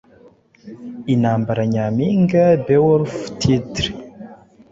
Intambara-nyampinga 1.13 2.43
Beowulf 2.65 3.11
titire 3.39 3.89